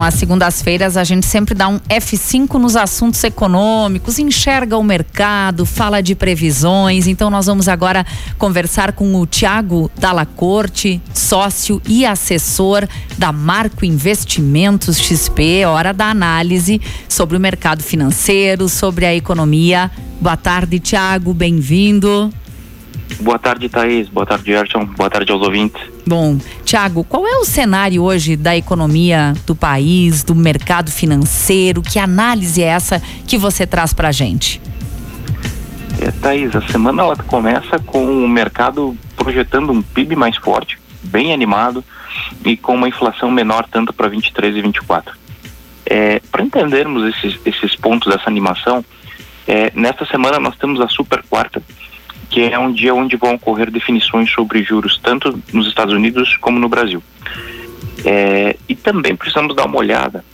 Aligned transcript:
Às 0.00 0.14
segundas-feiras 0.14 0.96
a 0.96 1.02
gente 1.02 1.26
sempre 1.26 1.56
dá 1.56 1.66
um 1.66 1.80
F5 1.80 2.54
nos 2.54 2.76
assuntos 2.76 3.24
econômicos, 3.24 4.20
enxerga 4.20 4.78
o 4.78 4.84
mercado, 4.84 5.66
fala 5.66 6.00
de 6.00 6.14
previsões. 6.14 7.08
Então 7.08 7.28
nós 7.28 7.46
vamos 7.46 7.66
agora 7.66 8.06
conversar 8.38 8.92
com 8.92 9.16
o 9.16 9.26
Tiago 9.26 9.90
Dalacorte, 9.98 11.02
sócio 11.12 11.82
e 11.84 12.06
assessor 12.06 12.86
da 13.18 13.32
Marco 13.32 13.84
Investimentos 13.84 15.00
XP, 15.00 15.64
hora 15.66 15.92
da 15.92 16.10
análise 16.10 16.80
sobre 17.08 17.36
o 17.36 17.40
mercado 17.40 17.82
financeiro, 17.82 18.68
sobre 18.68 19.04
a 19.04 19.12
economia. 19.12 19.90
Boa 20.20 20.36
tarde, 20.36 20.78
Tiago, 20.78 21.34
bem-vindo. 21.34 22.32
Boa 23.20 23.38
tarde, 23.38 23.68
Thaís. 23.68 24.08
Boa 24.08 24.26
tarde, 24.26 24.52
Gerson. 24.52 24.84
Boa 24.84 25.10
tarde 25.10 25.32
aos 25.32 25.42
ouvintes. 25.42 25.80
Bom, 26.06 26.38
Tiago, 26.64 27.04
qual 27.04 27.26
é 27.26 27.36
o 27.38 27.44
cenário 27.44 28.02
hoje 28.02 28.36
da 28.36 28.56
economia 28.56 29.34
do 29.46 29.54
país, 29.54 30.22
do 30.22 30.34
mercado 30.34 30.90
financeiro? 30.90 31.82
Que 31.82 31.98
análise 31.98 32.62
é 32.62 32.66
essa 32.66 33.02
que 33.26 33.36
você 33.36 33.66
traz 33.66 33.92
para 33.92 34.08
a 34.08 34.12
gente? 34.12 34.60
É, 36.00 36.10
Thaís, 36.12 36.54
a 36.54 36.62
semana 36.62 37.02
ela 37.02 37.16
começa 37.16 37.78
com 37.78 38.24
o 38.24 38.28
mercado 38.28 38.96
projetando 39.16 39.72
um 39.72 39.82
PIB 39.82 40.14
mais 40.14 40.36
forte, 40.36 40.78
bem 41.02 41.32
animado 41.32 41.84
e 42.44 42.56
com 42.56 42.74
uma 42.74 42.88
inflação 42.88 43.30
menor 43.30 43.66
tanto 43.70 43.92
para 43.92 44.08
23 44.08 44.56
e 44.56 44.62
24. 44.62 45.16
É, 45.84 46.20
para 46.30 46.42
entendermos 46.42 47.14
esses, 47.14 47.38
esses 47.44 47.74
pontos 47.74 48.12
dessa 48.12 48.28
animação, 48.28 48.84
é, 49.46 49.72
nesta 49.74 50.04
semana 50.04 50.38
nós 50.38 50.56
temos 50.56 50.80
a 50.80 50.88
super 50.88 51.22
quarta, 51.28 51.62
que 52.38 52.54
é 52.54 52.56
um 52.56 52.72
dia 52.72 52.94
onde 52.94 53.16
vão 53.16 53.34
ocorrer 53.34 53.68
definições 53.68 54.30
sobre 54.30 54.62
juros 54.62 54.96
tanto 55.02 55.42
nos 55.52 55.66
Estados 55.66 55.92
Unidos 55.92 56.36
como 56.36 56.56
no 56.56 56.68
Brasil. 56.68 57.02
É, 58.04 58.54
e 58.68 58.76
também 58.76 59.16
precisamos 59.16 59.56
dar 59.56 59.66
uma 59.66 59.78
olhada 59.78 60.24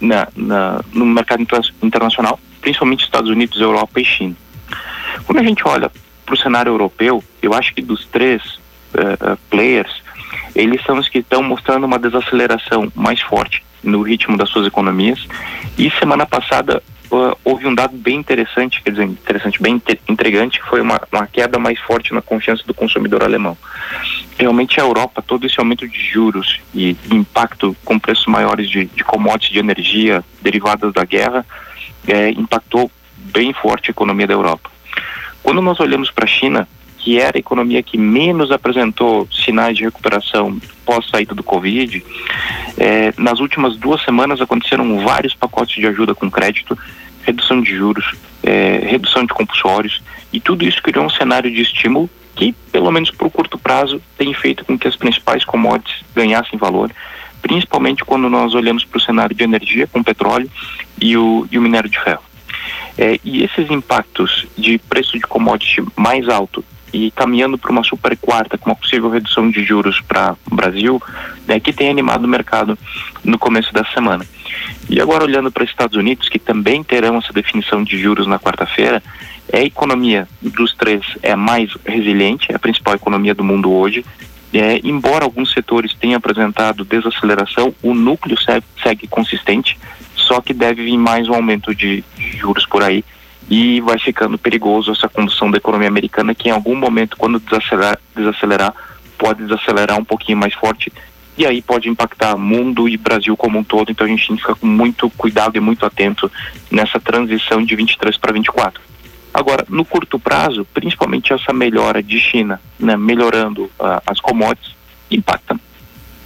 na, 0.00 0.26
na, 0.34 0.80
no 0.90 1.04
mercado 1.04 1.46
internacional, 1.82 2.40
principalmente 2.62 3.04
Estados 3.04 3.30
Unidos, 3.30 3.60
Europa 3.60 4.00
e 4.00 4.04
China. 4.06 4.34
Quando 5.26 5.38
a 5.38 5.42
gente 5.42 5.62
olha 5.68 5.92
para 6.24 6.34
o 6.34 6.38
cenário 6.38 6.70
europeu, 6.70 7.22
eu 7.42 7.52
acho 7.52 7.74
que 7.74 7.82
dos 7.82 8.06
três 8.06 8.42
uh, 8.94 9.36
players, 9.50 10.02
eles 10.54 10.82
são 10.84 10.96
os 10.96 11.10
que 11.10 11.18
estão 11.18 11.42
mostrando 11.42 11.84
uma 11.84 11.98
desaceleração 11.98 12.90
mais 12.94 13.20
forte 13.20 13.62
no 13.82 14.00
ritmo 14.00 14.38
das 14.38 14.48
suas 14.48 14.66
economias. 14.66 15.26
E 15.76 15.90
semana 15.90 16.24
passada 16.24 16.82
uh, 17.10 17.36
houve 17.44 17.66
um 17.66 17.74
dado 17.74 17.96
bem 17.96 18.16
interessante, 18.16 18.82
quer 18.82 18.90
dizer, 18.90 19.04
interessante, 19.04 19.62
bem 19.62 19.80
intrigante, 20.08 20.60
que 20.60 20.68
foi 20.68 20.80
uma, 20.80 21.00
uma 21.12 21.26
queda 21.26 21.58
mais 21.58 21.78
forte 21.80 22.14
na 22.14 22.22
confiança 22.22 22.62
do 22.66 22.74
consumidor 22.74 23.22
alemão. 23.22 23.56
Realmente 24.38 24.80
a 24.80 24.84
Europa, 24.84 25.22
todo 25.22 25.46
esse 25.46 25.58
aumento 25.58 25.86
de 25.86 25.98
juros 25.98 26.60
e 26.74 26.96
impacto 27.10 27.76
com 27.84 27.98
preços 27.98 28.26
maiores 28.26 28.68
de, 28.68 28.86
de 28.86 29.04
commodities 29.04 29.52
de 29.52 29.58
energia 29.58 30.24
derivadas 30.40 30.92
da 30.92 31.04
guerra, 31.04 31.44
é, 32.06 32.30
impactou 32.30 32.90
bem 33.16 33.52
forte 33.52 33.90
a 33.90 33.92
economia 33.92 34.26
da 34.26 34.34
Europa. 34.34 34.70
Quando 35.42 35.60
nós 35.62 35.80
olhamos 35.80 36.10
para 36.10 36.24
a 36.24 36.28
China, 36.28 36.68
que 37.00 37.18
era 37.18 37.36
a 37.36 37.40
economia 37.40 37.82
que 37.82 37.98
menos 37.98 38.52
apresentou 38.52 39.26
sinais 39.32 39.76
de 39.76 39.84
recuperação 39.84 40.60
pós 40.84 41.08
saída 41.08 41.34
do 41.34 41.42
Covid, 41.42 42.04
é, 42.78 43.12
nas 43.16 43.40
últimas 43.40 43.76
duas 43.76 44.02
semanas 44.02 44.40
aconteceram 44.40 45.00
vários 45.00 45.34
pacotes 45.34 45.74
de 45.74 45.86
ajuda 45.86 46.14
com 46.14 46.30
crédito, 46.30 46.78
redução 47.22 47.62
de 47.62 47.74
juros, 47.74 48.14
é, 48.42 48.80
redução 48.84 49.24
de 49.24 49.32
compulsórios, 49.32 50.02
e 50.32 50.38
tudo 50.38 50.64
isso 50.64 50.82
criou 50.82 51.04
um 51.04 51.10
cenário 51.10 51.50
de 51.50 51.62
estímulo 51.62 52.08
que, 52.36 52.52
pelo 52.70 52.90
menos 52.90 53.10
por 53.10 53.30
curto 53.30 53.58
prazo, 53.58 54.00
tem 54.16 54.32
feito 54.34 54.64
com 54.64 54.78
que 54.78 54.86
as 54.86 54.96
principais 54.96 55.44
commodities 55.44 56.04
ganhassem 56.14 56.58
valor, 56.58 56.92
principalmente 57.42 58.04
quando 58.04 58.28
nós 58.28 58.54
olhamos 58.54 58.84
para 58.84 58.98
o 58.98 59.00
cenário 59.00 59.34
de 59.34 59.42
energia 59.42 59.86
com 59.86 60.02
petróleo 60.02 60.50
e 61.00 61.16
o, 61.16 61.46
e 61.50 61.58
o 61.58 61.62
minério 61.62 61.88
de 61.88 61.98
ferro. 61.98 62.22
É, 62.98 63.18
e 63.24 63.42
esses 63.42 63.70
impactos 63.70 64.46
de 64.56 64.78
preço 64.78 65.12
de 65.12 65.20
commodity 65.20 65.82
mais 65.96 66.28
alto 66.28 66.64
e 66.92 67.10
caminhando 67.10 67.58
para 67.58 67.70
uma 67.70 67.84
super 67.84 68.16
quarta 68.16 68.58
com 68.58 68.70
uma 68.70 68.76
possível 68.76 69.10
redução 69.10 69.50
de 69.50 69.62
juros 69.64 70.00
para 70.00 70.36
o 70.50 70.54
Brasil, 70.54 71.02
né, 71.46 71.60
que 71.60 71.72
tem 71.72 71.90
animado 71.90 72.24
o 72.24 72.28
mercado 72.28 72.78
no 73.24 73.38
começo 73.38 73.72
da 73.72 73.84
semana. 73.86 74.24
E 74.88 75.00
agora 75.00 75.24
olhando 75.24 75.50
para 75.50 75.64
os 75.64 75.70
Estados 75.70 75.96
Unidos, 75.96 76.28
que 76.28 76.38
também 76.38 76.82
terão 76.82 77.16
essa 77.16 77.32
definição 77.32 77.84
de 77.84 77.98
juros 77.98 78.26
na 78.26 78.38
quarta-feira, 78.38 79.02
é 79.52 79.58
a 79.58 79.64
economia 79.64 80.28
dos 80.40 80.74
três 80.74 81.02
é 81.22 81.34
mais 81.34 81.72
resiliente, 81.84 82.50
é 82.50 82.56
a 82.56 82.58
principal 82.58 82.94
economia 82.94 83.34
do 83.34 83.44
mundo 83.44 83.70
hoje. 83.72 84.04
É, 84.52 84.80
embora 84.82 85.24
alguns 85.24 85.52
setores 85.52 85.94
tenham 85.94 86.16
apresentado 86.16 86.84
desaceleração, 86.84 87.72
o 87.82 87.94
núcleo 87.94 88.40
segue, 88.40 88.66
segue 88.82 89.06
consistente, 89.06 89.78
só 90.16 90.40
que 90.40 90.52
deve 90.52 90.84
vir 90.84 90.98
mais 90.98 91.28
um 91.28 91.34
aumento 91.34 91.72
de 91.72 92.02
juros 92.18 92.66
por 92.66 92.82
aí 92.82 93.04
e 93.50 93.80
vai 93.80 93.98
ficando 93.98 94.38
perigoso 94.38 94.92
essa 94.92 95.08
condução 95.08 95.50
da 95.50 95.58
economia 95.58 95.88
americana 95.88 96.34
que 96.34 96.48
em 96.48 96.52
algum 96.52 96.76
momento, 96.76 97.16
quando 97.16 97.40
desacelerar, 97.40 97.98
desacelerar 98.14 98.72
pode 99.18 99.42
desacelerar 99.42 99.98
um 99.98 100.04
pouquinho 100.04 100.38
mais 100.38 100.54
forte 100.54 100.90
e 101.36 101.44
aí 101.44 101.60
pode 101.60 101.88
impactar 101.88 102.36
mundo 102.36 102.88
e 102.88 102.96
Brasil 102.96 103.36
como 103.36 103.58
um 103.58 103.64
todo. 103.64 103.90
Então 103.90 104.06
a 104.06 104.10
gente 104.10 104.26
tem 104.26 104.36
que 104.36 104.42
ficar 104.42 104.54
com 104.54 104.66
muito 104.66 105.10
cuidado 105.10 105.56
e 105.56 105.60
muito 105.60 105.84
atento 105.84 106.30
nessa 106.70 107.00
transição 107.00 107.64
de 107.64 107.74
23 107.74 108.16
para 108.18 108.32
24. 108.32 108.80
Agora, 109.32 109.64
no 109.68 109.84
curto 109.84 110.18
prazo, 110.18 110.66
principalmente 110.72 111.32
essa 111.32 111.52
melhora 111.52 112.02
de 112.02 112.18
China, 112.18 112.60
né, 112.78 112.96
melhorando 112.96 113.64
uh, 113.64 114.02
as 114.06 114.20
commodities, 114.20 114.74
impacta 115.10 115.58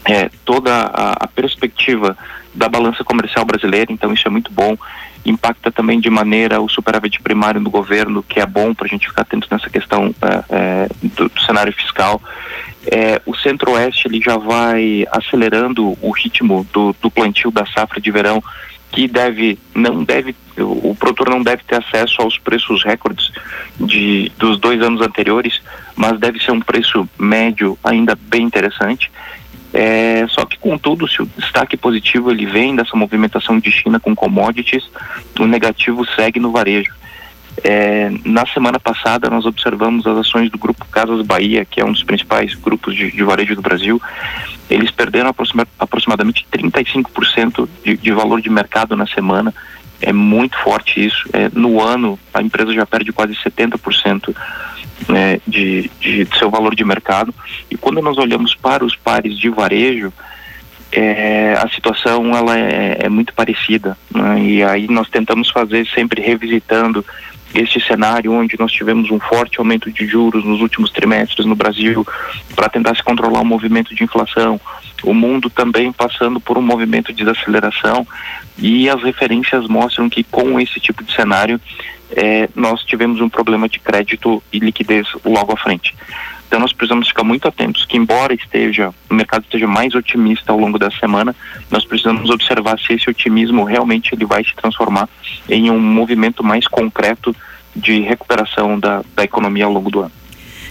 é, 0.05 0.31
toda 0.45 0.73
a, 0.73 1.13
a, 1.25 1.27
perspectiva 1.29 2.17
da 2.55 2.69
balança 2.69 3.03
comercial 3.03 3.45
brasileira, 3.45 3.93
então 3.93 4.13
isso 4.13 4.27
é 4.27 4.31
muito 4.31 4.53
bom. 4.53 4.77
Impacta 5.25 5.73
também 5.73 5.99
de 5.99 6.11
maneira 6.11 6.61
o 6.61 6.69
superávit 6.69 7.21
primário 7.21 7.61
do 7.61 7.71
governo, 7.71 8.23
que 8.23 8.41
é 8.41 8.47
bom 8.47 8.75
para 8.75 8.87
a 8.87 8.89
gente 8.89 9.09
ficar 9.09 9.23
atento 9.23 9.49
nessa 9.51 9.71
questão 9.71 10.15
é, 10.23 10.45
é, 10.51 10.89
do, 11.03 11.29
do, 11.29 11.41
cenário 11.41 11.73
fiscal. 11.73 12.23
É, 12.87 13.21
o 13.25 13.35
Centro-Oeste 13.35 14.07
ele 14.07 14.21
já 14.21 14.37
vai 14.37 15.07
acelerando 15.11 15.97
o 16.01 16.11
ritmo 16.11 16.67
do, 16.73 16.95
do 17.01 17.11
plantio 17.11 17.51
da 17.51 17.65
safra 17.67 18.01
de 18.01 18.11
verão, 18.11 18.43
que 18.93 19.09
deve 19.09 19.59
não 19.75 20.05
deve 20.05 20.37
o 20.57 20.95
produtor 20.95 21.29
não 21.29 21.43
deve 21.43 21.65
ter 21.65 21.75
acesso 21.75 22.23
aos 22.23 22.39
preços 22.39 22.85
recordes 22.85 23.33
de 23.81 24.31
dos 24.39 24.61
dois 24.61 24.81
anos 24.83 25.01
anteriores, 25.01 25.61
mas 25.97 26.21
deve 26.21 26.39
ser 26.39 26.53
um 26.53 26.61
preço 26.61 27.09
médio 27.19 27.77
ainda 27.83 28.15
bem 28.15 28.43
interessante 28.43 29.11
é, 29.77 30.25
só 30.29 30.47
que, 30.47 30.57
contudo, 30.57 31.09
se 31.09 31.21
o 31.21 31.27
destaque 31.37 31.77
positivo 31.77 32.31
ele 32.31 32.47
vem 32.47 32.77
dessa 32.77 32.97
movimentação 32.97 33.59
de 33.59 33.73
China 33.73 33.99
com 33.99 34.15
commodities, 34.15 34.89
o 35.37 35.47
negativo 35.47 36.07
segue 36.15 36.39
no 36.39 36.53
varejo. 36.53 36.95
É, 37.65 38.09
na 38.25 38.47
semana 38.47 38.79
passada, 38.79 39.29
nós 39.29 39.45
observamos 39.45 40.07
as 40.07 40.19
ações 40.19 40.49
do 40.49 40.59
Grupo 40.59 40.85
Casas 40.87 41.27
Bahia, 41.27 41.65
que 41.65 41.81
é 41.81 41.85
um 41.85 41.91
dos 41.91 42.05
principais 42.05 42.55
grupos 42.55 42.95
de, 42.95 43.11
de 43.11 43.23
varejo 43.25 43.57
do 43.57 43.63
Brasil. 43.63 44.01
Eles 44.71 44.93
perderam 44.93 45.31
aproxima, 45.31 45.67
aproximadamente 45.77 46.47
35% 46.53 47.69
de, 47.85 47.97
de 47.97 48.13
valor 48.13 48.41
de 48.41 48.51
mercado 48.51 48.97
na 48.97 49.09
semana. 49.09 49.53
É 50.01 50.13
muito 50.13 50.57
forte 50.59 51.05
isso. 51.05 51.29
É, 51.33 51.49
no 51.53 51.81
ano, 51.81 52.19
a 52.33 52.43
empresa 52.43 52.73
já 52.73 52.85
perde 52.85 53.13
quase 53.13 53.35
70% 53.35 54.35
né, 55.09 55.41
de, 55.47 55.91
de, 56.01 56.29
seu 56.39 56.51
valor 56.51 56.75
de 56.75 56.85
mercado. 56.85 57.35
E 57.71 57.77
quando 57.77 58.03
nós 58.03 58.19
olhamos 58.19 58.55
para 58.55 58.85
os 58.85 58.95
pares 58.97 59.39
de 59.39 59.49
varejo, 59.49 60.13
é, 60.93 61.55
a 61.55 61.69
situação 61.69 62.37
ela 62.37 62.59
é, 62.59 62.99
é 63.01 63.09
muito 63.09 63.35
parecida. 63.35 63.97
Né? 64.15 64.43
E 64.43 64.63
aí 64.63 64.87
nós 64.89 65.09
tentamos 65.09 65.51
fazer 65.51 65.87
sempre 65.89 66.23
revisitando 66.23 67.05
este 67.55 67.81
cenário 67.81 68.33
onde 68.33 68.59
nós 68.59 68.73
tivemos 68.73 69.11
um 69.11 69.21
forte 69.21 69.59
aumento 69.59 69.91
de 69.91 70.07
juros 70.07 70.45
nos 70.45 70.61
últimos 70.61 70.91
trimestres 70.91 71.47
no 71.47 71.55
Brasil 71.55 72.07
para 72.55 72.69
tentar 72.69 72.95
se 72.97 73.03
controlar 73.03 73.41
o 73.41 73.45
movimento 73.45 73.95
de 73.95 74.03
inflação, 74.03 74.61
o 75.05 75.15
mundo 75.15 75.49
também 75.49 75.93
passando 75.93 76.41
por 76.41 76.59
um 76.59 76.63
movimento 76.63 77.13
de 77.13 77.25
desaceleração 77.25 78.07
e 78.59 78.89
as 78.89 79.03
referências 79.03 79.69
mostram 79.69 80.09
que 80.09 80.25
com 80.25 80.59
esse 80.59 80.81
tipo 80.81 81.05
de 81.05 81.15
cenário 81.15 81.61
é, 82.11 82.49
nós 82.55 82.83
tivemos 82.85 83.21
um 83.21 83.29
problema 83.29 83.69
de 83.69 83.79
crédito 83.79 84.43
e 84.53 84.59
liquidez 84.59 85.07
logo 85.25 85.53
à 85.53 85.57
frente. 85.57 85.95
Então 86.55 86.61
nós 86.61 86.73
precisamos 86.73 87.09
ficar 87.09 87.25
muito 87.25 87.49
atentos 87.49 87.85
que 87.85 87.97
embora 87.97 88.33
esteja 88.33 88.95
o 89.11 89.15
mercado 89.15 89.43
esteja 89.43 89.67
mais 89.67 89.93
otimista 89.93 90.53
ao 90.53 90.59
longo 90.61 90.79
da 90.79 90.89
semana, 90.89 91.35
nós 91.69 91.85
precisamos 91.85 92.31
observar 92.31 92.79
se 92.79 92.93
esse 92.93 93.11
otimismo 93.11 93.65
realmente 93.65 94.15
ele 94.15 94.25
vai 94.25 94.45
se 94.45 94.55
transformar 94.55 95.09
em 95.49 95.69
um 95.69 95.81
movimento 95.81 96.45
mais 96.45 96.69
concreto 96.69 97.35
de 97.75 97.99
recuperação 98.03 98.79
da, 98.79 99.03
da 99.17 99.25
economia 99.25 99.65
ao 99.65 99.73
longo 99.73 99.91
do 99.91 100.03
ano. 100.03 100.13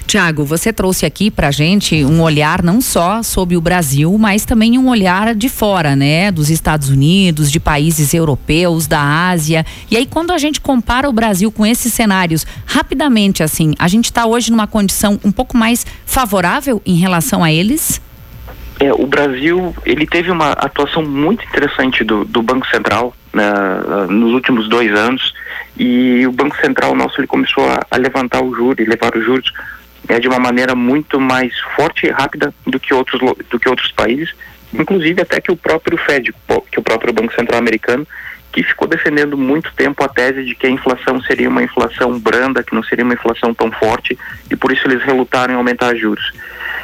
Tiago, 0.05 0.43
você 0.43 0.71
trouxe 0.71 1.05
aqui 1.05 1.31
para 1.31 1.49
gente 1.51 2.03
um 2.05 2.21
olhar 2.21 2.61
não 2.61 2.81
só 2.81 3.23
sobre 3.23 3.55
o 3.55 3.61
Brasil, 3.61 4.15
mas 4.17 4.45
também 4.45 4.77
um 4.77 4.89
olhar 4.89 5.33
de 5.33 5.49
fora, 5.49 5.95
né? 5.95 6.31
Dos 6.31 6.49
Estados 6.49 6.89
Unidos, 6.89 7.51
de 7.51 7.59
países 7.59 8.13
europeus, 8.13 8.85
da 8.85 9.01
Ásia. 9.29 9.65
E 9.89 9.97
aí, 9.97 10.05
quando 10.05 10.31
a 10.31 10.37
gente 10.37 10.61
compara 10.61 11.09
o 11.09 11.13
Brasil 11.13 11.51
com 11.51 11.65
esses 11.65 11.93
cenários, 11.93 12.45
rapidamente, 12.65 13.41
assim, 13.41 13.73
a 13.79 13.87
gente 13.87 14.05
está 14.05 14.25
hoje 14.25 14.51
numa 14.51 14.67
condição 14.67 15.19
um 15.23 15.31
pouco 15.31 15.57
mais 15.57 15.85
favorável 16.05 16.81
em 16.85 16.95
relação 16.95 17.43
a 17.43 17.51
eles? 17.51 18.01
É, 18.79 18.91
o 18.91 19.05
Brasil 19.05 19.73
ele 19.85 20.05
teve 20.05 20.31
uma 20.31 20.51
atuação 20.51 21.03
muito 21.03 21.43
interessante 21.45 22.03
do, 22.03 22.25
do 22.25 22.41
Banco 22.41 22.67
Central 22.67 23.15
né, 23.33 23.43
nos 24.09 24.33
últimos 24.33 24.67
dois 24.67 24.91
anos 24.93 25.33
e 25.77 26.25
o 26.27 26.31
Banco 26.31 26.55
Central 26.57 26.95
nosso 26.95 27.19
ele 27.19 27.27
começou 27.27 27.65
a, 27.67 27.79
a 27.89 27.97
levantar 27.97 28.43
o 28.43 28.53
juros, 28.53 28.85
levar 28.87 29.15
os 29.15 29.23
juros 29.23 29.51
é, 30.07 30.19
de 30.19 30.27
uma 30.27 30.39
maneira 30.39 30.75
muito 30.75 31.19
mais 31.19 31.57
forte 31.75 32.05
e 32.05 32.09
rápida 32.09 32.53
do 32.65 32.79
que 32.79 32.93
outros 32.93 33.19
do 33.49 33.59
que 33.59 33.69
outros 33.69 33.91
países, 33.91 34.33
inclusive 34.73 35.21
até 35.21 35.39
que 35.39 35.51
o 35.51 35.55
próprio 35.55 35.97
Fed, 35.97 36.33
que 36.71 36.79
o 36.79 36.83
próprio 36.83 37.13
Banco 37.13 37.33
Central 37.33 37.59
americano 37.59 38.07
que 38.53 38.61
ficou 38.61 38.87
defendendo 38.87 39.35
muito 39.35 39.73
tempo 39.73 40.03
a 40.03 40.07
tese 40.07 40.45
de 40.45 40.53
que 40.53 40.67
a 40.67 40.69
inflação 40.69 41.19
seria 41.23 41.49
uma 41.49 41.63
inflação 41.63 42.19
branda, 42.19 42.63
que 42.63 42.75
não 42.75 42.83
seria 42.83 43.03
uma 43.03 43.15
inflação 43.15 43.51
tão 43.51 43.71
forte, 43.71 44.17
e 44.49 44.55
por 44.55 44.71
isso 44.71 44.87
eles 44.87 45.01
relutaram 45.01 45.55
em 45.55 45.57
aumentar 45.57 45.95
juros. 45.95 46.31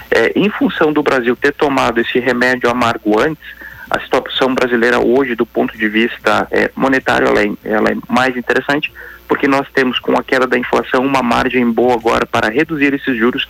É, 0.10 0.32
em 0.36 0.50
função 0.50 0.92
do 0.92 1.04
Brasil 1.04 1.36
ter 1.36 1.54
tomado 1.54 2.02
esse 2.02 2.20
remédio 2.20 2.68
amargo 2.72 3.20
antes, 3.20 3.44
a 3.88 4.00
situação 4.00 4.54
brasileira 4.56 5.00
hoje, 5.00 5.36
do 5.36 5.46
ponto 5.46 5.78
de 5.78 5.88
vista 5.88 6.48
é, 6.50 6.72
monetário, 6.76 7.28
ela 7.28 7.44
é, 7.44 7.52
ela 7.64 7.92
é 7.92 7.98
mais 8.10 8.36
interessante, 8.36 8.92
porque 9.30 9.48
nós 9.48 9.66
temos 9.74 10.00
com 10.00 10.18
a 10.18 10.24
queda 10.24 10.46
da 10.46 10.58
inflação 10.58 11.06
uma 11.06 11.24
margem 11.24 11.72
boa 11.72 11.94
agora 11.94 12.26
para 12.26 12.50
reduzir 12.50 12.94
esses 12.94 13.16
juros 13.16 13.48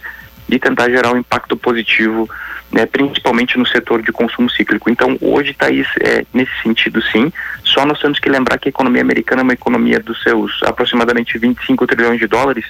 e 0.47 0.59
tentar 0.59 0.89
gerar 0.89 1.13
um 1.13 1.17
impacto 1.17 1.55
positivo 1.55 2.29
né, 2.71 2.85
principalmente 2.85 3.57
no 3.57 3.65
setor 3.65 4.01
de 4.01 4.11
consumo 4.11 4.49
cíclico. 4.49 4.89
Então, 4.89 5.17
hoje, 5.21 5.53
Thaís, 5.53 5.87
é, 6.01 6.23
nesse 6.33 6.51
sentido, 6.61 7.01
sim. 7.01 7.31
Só 7.63 7.85
nós 7.85 7.99
temos 7.99 8.19
que 8.19 8.29
lembrar 8.29 8.57
que 8.59 8.67
a 8.67 8.69
economia 8.69 9.01
americana 9.01 9.41
é 9.41 9.43
uma 9.43 9.53
economia 9.53 9.99
dos 9.99 10.21
seus 10.21 10.61
aproximadamente 10.63 11.37
25 11.37 11.87
trilhões 11.87 12.19
de 12.19 12.27
dólares 12.27 12.65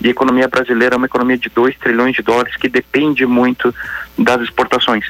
e 0.00 0.08
a 0.08 0.10
economia 0.10 0.48
brasileira 0.48 0.94
é 0.94 0.98
uma 0.98 1.06
economia 1.06 1.36
de 1.36 1.48
2 1.50 1.76
trilhões 1.76 2.14
de 2.14 2.22
dólares 2.22 2.56
que 2.56 2.68
depende 2.68 3.26
muito 3.26 3.74
das 4.18 4.40
exportações. 4.42 5.04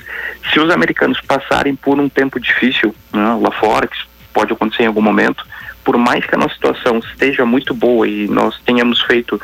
Se 0.52 0.58
os 0.60 0.70
americanos 0.70 1.20
passarem 1.20 1.74
por 1.74 1.98
um 1.98 2.08
tempo 2.08 2.40
difícil 2.40 2.94
né, 3.12 3.38
lá 3.40 3.50
fora, 3.52 3.86
que 3.86 3.96
pode 4.32 4.52
acontecer 4.52 4.82
em 4.82 4.86
algum 4.86 5.02
momento, 5.02 5.46
por 5.84 5.96
mais 5.96 6.24
que 6.24 6.34
a 6.34 6.38
nossa 6.38 6.54
situação 6.54 6.98
esteja 6.98 7.44
muito 7.44 7.74
boa 7.74 8.08
e 8.08 8.26
nós 8.28 8.58
tenhamos 8.64 9.00
feito 9.02 9.40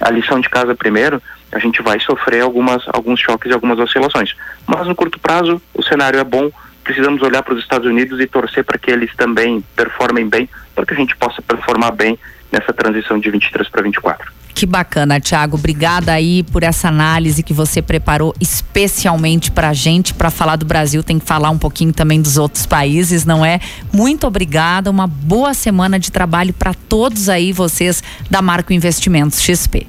a 0.00 0.10
lição 0.10 0.40
de 0.40 0.48
casa 0.48 0.74
primeiro, 0.74 1.22
a 1.52 1.58
gente 1.58 1.82
vai 1.82 2.00
sofrer 2.00 2.40
algumas, 2.40 2.82
alguns 2.88 3.20
choques 3.20 3.50
e 3.50 3.54
algumas 3.54 3.78
oscilações. 3.78 4.34
Mas 4.66 4.86
no 4.86 4.94
curto 4.94 5.20
prazo, 5.20 5.60
o 5.74 5.82
cenário 5.82 6.18
é 6.18 6.24
bom, 6.24 6.50
precisamos 6.82 7.22
olhar 7.22 7.42
para 7.42 7.54
os 7.54 7.60
Estados 7.60 7.86
Unidos 7.86 8.18
e 8.18 8.26
torcer 8.26 8.64
para 8.64 8.78
que 8.78 8.90
eles 8.90 9.14
também 9.16 9.62
performem 9.76 10.28
bem, 10.28 10.48
para 10.74 10.86
que 10.86 10.94
a 10.94 10.96
gente 10.96 11.14
possa 11.16 11.42
performar 11.42 11.92
bem 11.92 12.18
nessa 12.52 12.72
transição 12.72 13.18
de 13.18 13.30
23 13.30 13.68
para 13.68 13.82
24. 13.82 14.32
Que 14.54 14.66
bacana, 14.66 15.18
Tiago. 15.18 15.56
Obrigada 15.56 16.12
aí 16.12 16.42
por 16.42 16.62
essa 16.62 16.88
análise 16.88 17.42
que 17.42 17.54
você 17.54 17.80
preparou 17.80 18.34
especialmente 18.38 19.50
para 19.50 19.70
a 19.70 19.72
gente, 19.72 20.12
para 20.12 20.30
falar 20.30 20.56
do 20.56 20.66
Brasil. 20.66 21.02
Tem 21.02 21.18
que 21.18 21.24
falar 21.24 21.50
um 21.50 21.58
pouquinho 21.58 21.92
também 21.92 22.20
dos 22.20 22.36
outros 22.36 22.66
países, 22.66 23.24
não 23.24 23.44
é? 23.44 23.60
Muito 23.92 24.26
obrigada. 24.26 24.90
Uma 24.90 25.06
boa 25.06 25.54
semana 25.54 25.98
de 25.98 26.12
trabalho 26.12 26.52
para 26.52 26.74
todos 26.74 27.28
aí, 27.28 27.52
vocês 27.52 28.02
da 28.30 28.42
Marco 28.42 28.72
Investimentos 28.72 29.40
XP. 29.40 29.86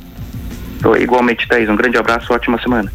Igualmente, 1.00 1.48
Thaís. 1.48 1.70
Um 1.70 1.76
grande 1.76 1.98
abraço, 1.98 2.34
ótima 2.34 2.60
semana. 2.62 2.92